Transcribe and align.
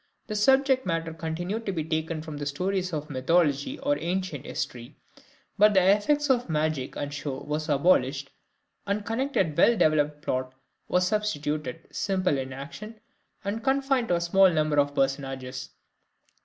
The 0.25 0.35
subject 0.35 0.83
matter 0.83 1.13
continued 1.13 1.63
to 1.67 1.71
be 1.71 1.83
taken 1.83 2.23
from 2.23 2.37
the 2.37 2.47
stories 2.47 2.91
of 2.91 3.11
mythology 3.11 3.77
or 3.77 3.99
ancient 3.99 4.47
history; 4.47 4.95
but 5.59 5.77
effects 5.77 6.27
of 6.31 6.49
magic 6.49 6.95
and 6.95 7.13
show 7.13 7.43
were 7.43 7.59
abolished, 7.69 8.31
and 8.87 9.01
a 9.01 9.03
connected 9.03 9.55
well 9.55 9.77
developed 9.77 10.23
plot 10.23 10.55
was 10.87 11.05
substituted, 11.05 11.87
simple 11.91 12.39
in 12.39 12.51
action, 12.51 12.99
and 13.45 13.63
confined 13.63 14.07
to 14.07 14.15
a 14.15 14.21
small 14.21 14.49
number 14.49 14.79
of 14.79 14.95
personages. 14.95 15.69